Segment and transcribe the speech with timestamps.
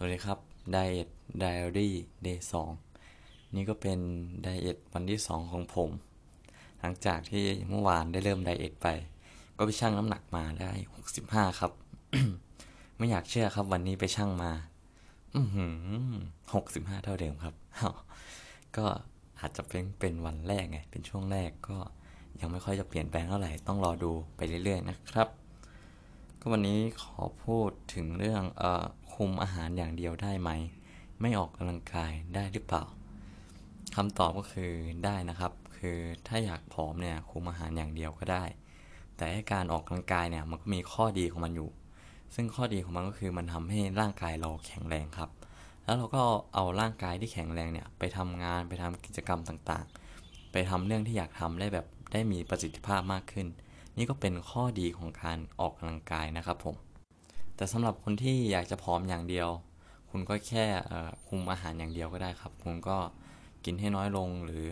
[0.00, 0.38] สวัสดีครับ
[0.74, 1.08] Diet
[1.42, 1.90] Diary
[2.26, 2.38] Day
[2.94, 3.98] 2นี่ก็เป็น
[4.42, 5.90] ไดเอทวันที่ 2 ของผม
[6.80, 8.88] หลังจากที่เมื่อวานได้เริ่มไดเอทไป
[9.56, 10.72] ก็ไปชั่งน้ำหนักมาได้
[11.14, 11.72] 65 ครับ
[12.96, 14.52] ไม่อยากเชื่อครับวันนี้ไปชั่งมา
[15.36, 16.14] อือหือ
[16.56, 17.54] 65เท่าเดิมครับ
[18.76, 18.86] ก็
[19.40, 21.78] อาจจะเป็นเป็นวันแรกไง เป็นช่วงแรกก็
[22.40, 25.28] ยังไม่ค่อยจะเปลี่ยนแปลงเท่าไหร่ ต้องรอดูไปเรื่อยๆนะครับ
[26.40, 28.84] ก็วันนี้ขอพูดถึงเรื่องเอ่อ
[29.18, 30.50] คุมอาหารอย่างเดียวได้ไหม
[31.20, 32.84] ไม่ออกกำลังกายได้หรือเปล่า
[33.96, 34.72] คำตอบก็คือ
[35.04, 38.44] ได้นะครับ คือถ้าอยากผอมเนี่ยคุมอาหารอย่างเดียวก็ได้
[39.16, 41.70] แต่การออกกำลังกายเนี่ยมันก็มีข้อดีของมันอยู่
[42.34, 45.30] ซึ่งข้อดีของมันก็คือมันทำให้ร่างกายเราแข็งแรงครับ
[45.84, 46.22] แล้วเราก็
[46.54, 53.46] เอาร่างกายที่แข็งแรงเนี่ยไปทำงานไปทำกิจกรรมต่างๆ ไปทำเรื่องที่อยากทำได้แบบได้มีประสิทธิภาพมากขึ้น
[53.96, 56.76] นี่ก็เป็นข้อดีของการออกกำลังกายนะครับผม
[57.58, 59.48] แต่สำหรับคนที่อยากจะผอมอย่างเดียว
[60.10, 60.66] คุณก็แค่
[61.26, 62.96] คุมอาหารอย่างเดียวก็ได้ครับ คุณก็
[63.64, 64.64] กินให้น้อยลงหรือ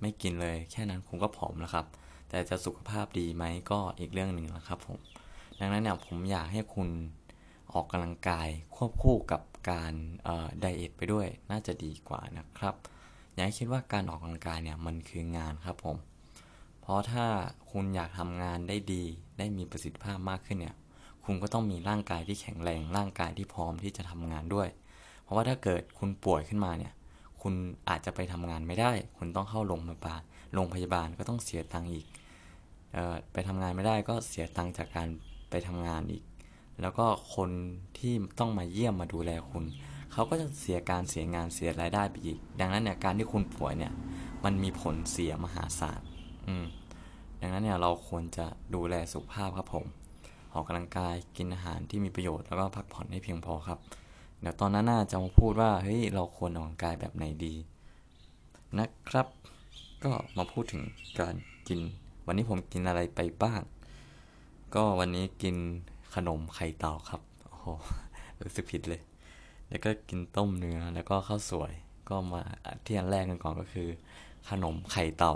[0.00, 1.86] ไม่กินเลย แค่นั้นคุณก็ผอมแล้วครับ
[2.28, 4.98] แต่จะสุขภาพดีไหมก็อีกเรื่องหนึ่งนะครับผม
[5.58, 6.88] ดังนั้นเนี่ยผมอยากให้คุณ
[7.72, 9.92] ออกกำลังกายควบคู่กับการ
[10.60, 12.74] ไดเอทไปด้วยน่าจะดีกว่านะครับ
[13.32, 15.96] อย่าให้คิดว่าการออกกำลังกายเนี่ยมันคืองานครับผม
[16.80, 17.26] เพราะถ้า
[17.70, 19.04] คุณอยากทำงานได้ดี
[19.38, 20.76] ได้มีประสิทธิภาพมากขึ้นเนี่ย
[21.24, 24.68] คุณก็ต้องมีร่างกายที่แข็งแรงร่างกายที่พร้อมที่จะทำงานด้วย
[25.22, 26.92] เพราะว่าถ้าเกิดคุณป่วยขึ้นมาเนี่ย
[27.42, 27.54] คุณ
[27.88, 30.20] อาจจะไปทำงานไม่ได้ คุณต้องเข้าโรงพยาบาล
[30.54, 32.06] โรงพยาบาลก็ต้องเสียตังค์อีก
[32.96, 35.08] ออไปทำงานไม่ได้ก็เสียตังค์จากการ
[35.50, 36.24] ไปทำงานอีก
[36.82, 37.50] แล้วก็คน
[37.98, 39.64] ที่ต้องมาเยี่ยมมาดูแลคุณ
[40.12, 43.92] เขาก็จะเสียการเสียงานเสียรายได้ไปอีก ดังนั้นเนี่ยการที่คุณป่วยเนี่ย
[44.44, 46.00] มันมีผลเสียมหาศาล
[46.48, 46.66] อืม
[47.40, 49.86] ดังนั้นเนี่ยเราควรจะดูแลสุขภาพครับผม
[50.54, 53.78] ออกกำลังกายกินอาหารที่มีประโยชน์แล้วก็พักผ่อนให้เพียงพอครับ
[54.40, 57.54] เดี๋ยวตอนนั้นน่าจะมาพูดว่าเฮ้ยเราควรออกกำลังกายแบบไหนดี
[58.78, 59.26] นะครับ
[60.04, 60.82] ก็มาพูดถึง
[61.20, 61.34] การ
[61.68, 61.80] กิน
[62.26, 63.60] วันนี้ผมกินอะไรไปบ้าง
[64.74, 65.56] ก็วันนี้กิน
[66.14, 67.66] ขนมไข่เต่าครับโอ้โห
[68.42, 69.02] รู้สึกผิดเลย
[69.68, 71.72] แล้วก็กินต้มเนื้อแล้วก็ข้าวสวย
[72.08, 72.42] ก็มา
[72.84, 73.88] ที่อันแรกกันก่อนก็คือ
[74.50, 75.34] ขนมไข่เต่า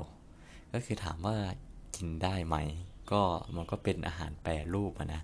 [0.72, 1.36] ก็คือถามว่า
[1.96, 2.56] กินได้ไหม
[3.12, 3.22] ก็
[3.56, 5.22] มันก็เป็นอาหารแปรรูปนะ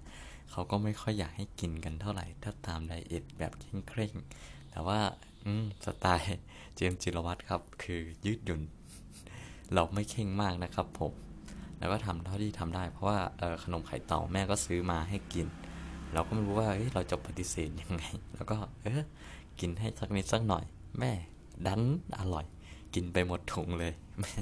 [0.50, 3.53] เขาก็ไม่ค่อยอยากให้กินกันเท่าไหร่ ถ้าตามไดเอทแบบ
[3.88, 4.98] เคร่งๆ แต่ว่า
[5.84, 6.26] สไตล์
[6.76, 8.60] เจมจิรวัตรครับ คือยืดหยุ่น
[9.75, 11.12] เราไม่เข่งมากนะครับผม
[11.78, 13.19] แล้วก็ทำเท่าที่ทำได้ เพราะว่า
[13.65, 15.47] ขนมไข่เต่าแม่ก็ซื้อมาให้กิน
[16.12, 18.04] เราก็ไม่รู้ว่าเเราจะปฏิเสธยังไง
[18.34, 19.03] แล้วก็เออ
[19.60, 20.64] กินให้สักนิดสักหน่อย
[20.99, 21.12] แม่
[21.66, 21.82] ดัน
[22.19, 22.44] อร่อย
[22.94, 24.32] กินไปหมดถุงเลยแม่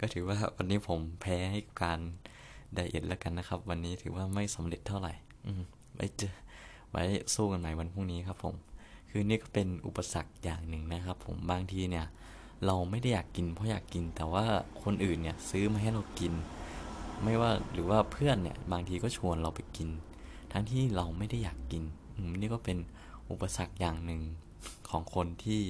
[0.00, 1.98] ก็ถือว่าวันนี้ผมแพ้ให้การ
[2.74, 5.12] ไดเอทแล้วกันนะครับ วันนี้ถือว่าไม่สำเร็จเท่าไหร่
[5.46, 5.62] อืม
[5.94, 6.34] ไว้เจอ
[6.90, 7.02] ไว้
[7.34, 8.54] สู้กันใหม่วันพรุ่งนี้ครับ ผม
[9.10, 12.06] คือนี่ก็เป็นอุปสรรคอย่างหนึ่งนะครับ ผมบางทีเนี่ย
[12.66, 14.44] เราไม่ได้อยากกินเพราะอยากกิน แต่ว่า
[14.82, 16.32] คนอื่นเนี่ยซื้อมาให้เรากิน
[17.24, 19.88] ไม่ว่าหรือว่าเพื่อนเนี่ย บางทีก็ชวนเราไปกิน
[20.52, 21.82] ทั้งที่เราไม่ได้อยากกิน
[22.16, 22.78] อืมนี่ก็เป็น
[23.30, 24.20] อุปสรรคอย่างหนึ่ง
[24.90, 25.62] ของคนที่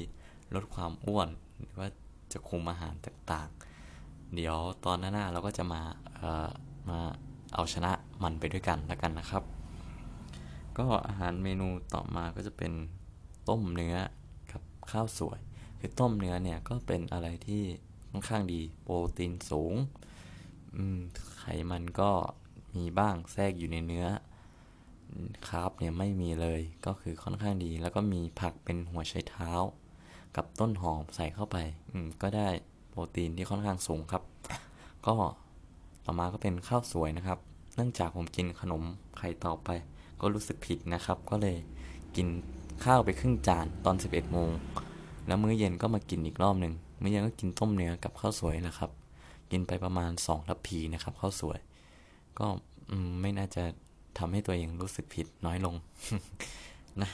[0.54, 1.88] ลดความอ้วนหรือว่า
[2.32, 3.69] จะคุมอาหารต่างๆ
[4.34, 5.82] เดี๋ยวตอนหน้าๆเราก็จะมา
[6.16, 6.48] เอ่อ
[6.88, 6.98] มา
[7.54, 7.92] เอาชนะ
[8.22, 9.44] มันไปด้วยกันแล้วกันนะครับ
[10.78, 12.72] ก็อาหารเมนูต่อมาก็จะเป็น
[13.48, 13.96] ต้มเนื้อ
[14.52, 15.40] กับข้าวสวย
[15.78, 17.62] คือต้มเนื้อเนี่ยก็เป็นอะไรที่
[18.10, 19.74] ค่อนข้างดีโปรตีนสูง
[21.38, 22.10] ไขมันก็
[22.76, 24.06] มีบ้างแทรกอยู่ในเนื้อ
[25.48, 29.50] คาร์บเนี่ยไม่มีเลยก็คือค่อนข้างดี แล้วก็มีผักเป็นหัวไชเท้า
[30.36, 31.56] กับต้นหอมใส่เข้าไป
[31.90, 32.48] อืมก็ได้
[32.90, 34.22] โปรตีนที่ค่อนข้างสูงครับ
[35.06, 35.14] ก็
[36.04, 37.38] ต่อมาก็เป็นข้าวสวยนะครับ
[37.74, 38.82] เนื่องจากผมกินขนม
[39.18, 39.70] ไข่ต่าไป
[40.20, 41.56] ก็รู้สึกผิดนะครับ ก็เลย
[42.16, 42.26] กิน
[42.84, 44.50] ข้าวไปครึ่งจานตอน 11โมง
[45.26, 48.90] แล้วมื้อเย็นก็มากินอีกรอบหนึ่งมื้อเย็นก็กินต้มเนื้อกับข้าวสวยนะครับ
[49.50, 51.58] กินไปประมาณ2ทัพพีนะครับข้าวสวย
[52.38, 52.46] ก็
[53.20, 53.62] ไม่น่าจะ
[54.18, 55.74] ทำให้ตัวเองรู้สึกผิดน้อยลง
[57.00, 57.10] นะ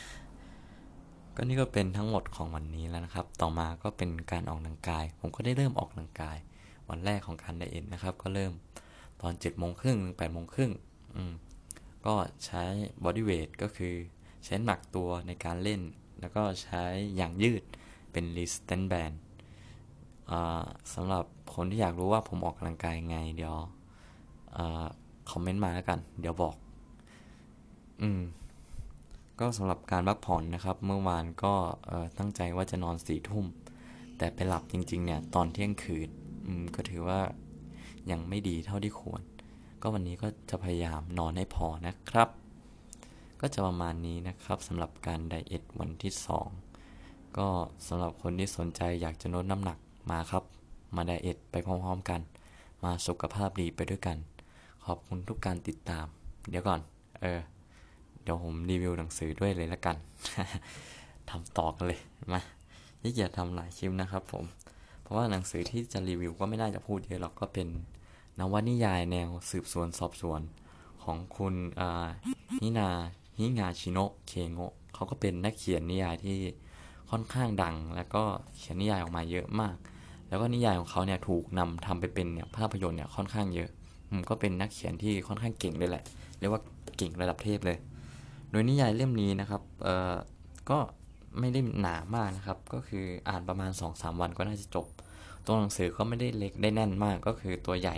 [1.38, 6.37] ก็นี่ก็เป็นทั้งหมดของวันนี้แล้วนะครับ ต่อมาก็เป็นการออกกำลังกาย ผมก็ได้เริ่มออกกำลังกาย
[6.88, 8.53] วันแรกของการไดเอทนะครับ ก็เริ่ม
[9.21, 10.71] ตอนเจ็ดโมงครึ่งถึงแปดโมงครึ่ง
[12.06, 12.62] ก็ใช้
[13.05, 13.94] bodyweight ก็คือ
[14.44, 15.81] น้ำหนักตัวในการเล่น
[16.21, 16.83] แล้วก็ใช้
[17.17, 17.62] อย่างยืด
[18.12, 19.15] เป็น resistance band
[20.31, 20.62] อ่า
[20.94, 21.25] สำหรับ
[21.55, 23.56] คนที่อยากรู้ว่าผมออกกำลังกายไง เดี๋ยว
[24.56, 24.59] อ
[25.31, 26.55] คอมเมนต์มาแล้วกัน เดี๋ยวบอก
[28.03, 28.21] อืม
[29.41, 31.55] ก็สำหรับการพักผ่อนนะครับ เมื่อวานก็
[32.19, 33.47] ตั้งใจว่าจะนอนสี่ทุ่ม
[34.19, 36.09] แต่ไปหลับจริงๆเนี่ยตอนเที่ยงคืน
[36.75, 37.21] ก็ถือว่า
[38.11, 39.23] ยังไม่ดีเท่าที่ควร
[39.83, 42.29] ก็วันนี้ก็จะพยายามนอนให้พอนะครับ
[43.41, 46.12] ก็จะประมาณนี้นะครับสำหรับการไดเอทวันที่
[46.75, 47.49] 2 ก็
[47.87, 49.79] สำหรับคนที่สนใจอยากจะลดน้ำหนัก
[50.11, 50.44] มาครับ
[50.97, 52.21] มาไดเอทไปพร้อมๆกัน
[52.85, 54.17] มาสุขภาพดีไปด้วยกัน
[54.85, 56.06] ขอบคุณทุกการติดตาม
[56.49, 56.81] เดี๋ยวก่อน
[57.21, 57.41] เออ
[58.26, 59.96] เดี๋ยวผมรีวิวหนังสือด้วยเลยละกัน
[61.31, 62.00] ทำต่อกันเลย
[62.32, 62.40] มา
[63.02, 64.44] ยี่เกียจทำหลายคลิปนะครับผม
[65.02, 67.69] เพราะว่าหนังสือที่จะรีวิวก็ไม่น่าจะพูดเยอะหรอกก็เป็น
[68.38, 70.40] นวนิยายแนวสืบสวนสอบสวน
[71.02, 72.08] ของคุณอ่า
[72.61, 72.88] ฮินา
[73.38, 76.38] ฮิงาชิโนะเคโงะเขาก็เป็นนักเขียนนิยายที่
[77.11, 78.23] ค่อนข้างดัง แล้วก็
[78.56, 79.76] เขียนนิยายออกมาเยอะมาก
[80.28, 83.70] แล้วก็นิยายของเขาเนี่ยถูกนำทำไปเป็นเนี่ยภาพยนตร์เนี่ยค่อนข้างเยอะ
[84.11, 86.05] ผมก็เป็นนักเขียนที่ค่อนข้างเก่งเลยแหละ
[86.38, 86.62] เรียกว่า
[86.96, 87.78] เก่งระดับเทพเลย
[88.50, 90.14] โดยนิยายเล่มนี้นะครับเอ่อ
[90.70, 90.78] ก็
[91.38, 94.87] ไม่ได้หนามากนะครับ ก็คืออ่านประมาณ 2-3 วันก็น่าจะจบ
[95.46, 97.96] ตัวหนังสือก็ไม่ได้เล็กได้แน่นมากก็คือตัวใหญ่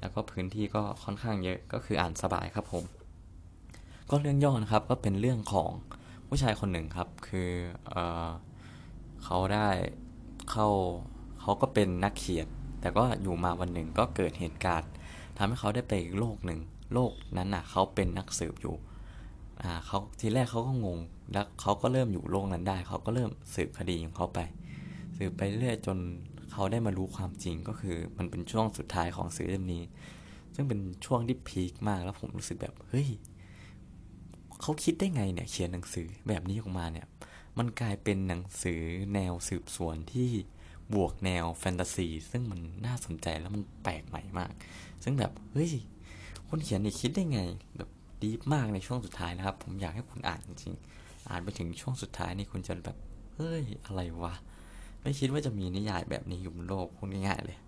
[0.00, 2.84] แล้วก็พื้นที่ก็ค่อนข้างเยอะก็คืออ่านสบายครับผม
[4.10, 5.70] ก็เรื่องย่อนะครับก็เป็นเรื่องของ
[6.28, 7.50] ผู้ชายคนหนึ่งครับ คือ
[7.88, 7.94] เอ
[8.26, 8.28] อ
[9.24, 9.68] เขาได้
[10.50, 10.68] เข้า
[11.40, 12.48] เขาก็เป็นนักเขียน
[12.80, 14.90] แต่ก็อยู่มาวันหนึ่งก็เกิดเหตุการณ์
[15.36, 16.60] ทำให้เขาได้ไปอีกโลกหนึ่ง
[16.94, 18.74] โลกนั้นน่ะเขาเป็นนักสืบอยู่
[19.62, 20.98] อ่าเขาทีแรกเขาก็งง
[21.32, 24.38] แล้วเขาก็เริ่มอยู่โลกนั้นได้ เขาก็เริ่มสืบคดีของเขาไป
[25.16, 25.98] สืบไปเรื่อยจน
[26.52, 29.82] เขาได้มารู้ความจริงก็คือ มันเป็นช่วงสุดท้ายของสื่อเล่มนี้
[30.54, 33.08] ซึ่งเป็นช่วงที่พีคมากแล้วผมรู้สึกแบบเฮ้ย
[34.60, 37.06] เขาคิดได้ไงเนี่ยเขียนหนังสือแบบนี้ออกมาเนี่ย
[37.58, 38.80] มันกลายเป็นหนังสือ
[39.14, 40.30] แนวสืบสวนที่
[40.94, 44.52] บวกแนวแฟนตาซีซึ่งมันน่าสนใจแล้วมันแปลกใหม่มาก
[45.02, 45.72] ซึ่งแบบเฮ้ย
[46.48, 47.40] คนเขียนนี่คิดได้ไง
[47.76, 47.88] แบบ
[48.24, 52.96] ดีมากในช่วงสุดท้ายนะครับ ผมอยากให้คุณอ่านจริงๆ อ่านไปถึงช่วงสุดท้ายนี่คุณจะแบบ
[53.34, 54.34] เฮ้ย อะไรวะ
[55.02, 57.58] ไม่คิดว่าจะมีนิยายแบบนี้อยู่บนโลกพูดง่ายๆเลย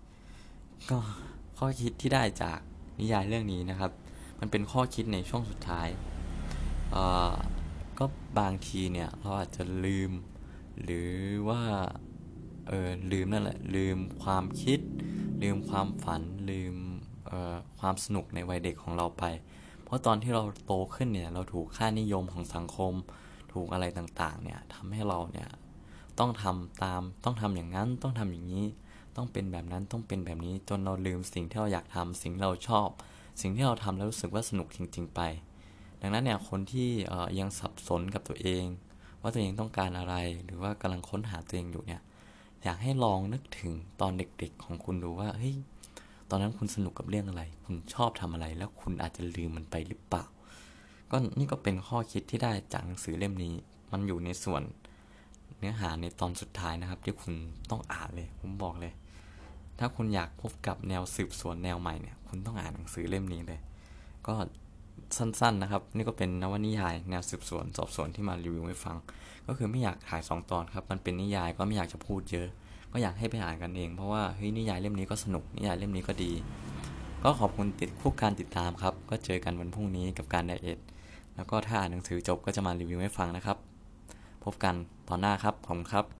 [0.89, 0.97] ก็
[1.57, 2.59] ข้อคิดที่ได้จาก
[2.99, 3.91] นิยายเรื่องนี้นะครับ
[4.39, 5.87] มันเป็นข้อคิดในช่วงสุดท้าย
[6.91, 7.33] เอ่อ
[7.99, 8.05] ก็
[8.39, 10.11] บางทีเนี่ยเราอาจจะลืม
[10.83, 11.11] หรือ
[11.49, 11.61] ว่า
[12.67, 14.79] เออลืมนั่นแหละ ลืมความคิด
[15.41, 16.75] ลืมความฝัน ลืม
[17.27, 19.23] เอ่อความสนุกในวัยเด็กของเราไป
[19.93, 22.93] ราะตอนที่เราโตขึ้นเนี่ยเราถูกค่านิยมของสังคม
[23.53, 25.49] ถูกอะไรต่างๆเนี่ยทำให้เราเนี่ย
[26.19, 28.65] ต้องทำตามต้องทำอย่างนั้นต้องทำอย่างนี้
[29.15, 32.87] ต้องเป็นแบบนั้นต้องเป็นแบบนี้จนเราลืมสิ่งที่เราอยากทำสิ่งเราชอบ
[33.41, 35.21] สิ่งที่เราทำแล้วรู้สึกว่าสนุกจริง ๆ ไป
[36.01, 36.89] ดังนั้นเนี่ยคนที่
[37.39, 38.65] ยังสับสนกับตัวเอง
[39.21, 42.01] ว่าตัวเองต้องการอะไรหรือว่ากำลังค้นหาตัวเองอยู่เนี่ย
[42.63, 45.55] อยากให้ลองนึกถึงตอนเด็กๆของคุณดูว่าเฮ้ย
[46.29, 50.23] ตอนนั้นคุณสนุกกับเรื่องอะไร คุณชอบทำอะไร แล้วคุณอาจจะลืมมันไปหรือเปล่า
[51.11, 53.53] ก็นี่ก็เป็นข้อคิดที่ได้จากหนังสือเล่มนี้
[53.91, 54.61] มันอยู่ในส่วน
[55.57, 57.33] เนื้อหาในตอนสุดท้ายนะครับ ที่คุณ
[57.69, 58.93] ต้องอ่านเลย ผมบอกเลย
[59.79, 63.59] ถ้าคุณอยากพบกับแนวสืบสวนแนวใหม่เนี่ย คุณต้องอ่านหนังสือเล่มนี้เลย
[64.27, 64.33] ก็
[65.17, 68.97] สั้นๆนะครับ นี่ก็เป็นนวนิยายแนวสืบสวนสอบสวนที่มารีวิวให้ฟัง
[69.47, 72.47] ก็คือไม่อยากถ่ายสองตอนครับ มันเป็นนิยายก็ไม่อยากจะพูดเยอะ
[72.93, 76.31] ก็อยากให้ไปอ่านกันเอง เพราะว่าเฮ้ยนิยายเล่มนี้ก็สนุกนิยายเล่มนี้ก็ดี
[77.23, 80.79] ก็ขอบคุณติดคุกการติดตามครับ ก็เจอกันวันพรุ่งนี้กับการไดเอท
[81.35, 83.57] แล้วก็ถ้าอ่านหนังสือจบก็จะมารีวิวให้ฟังนะครับ
[84.43, 84.75] พบกัน
[85.07, 86.05] ตอนหน้าครับ ขอบคุณครับ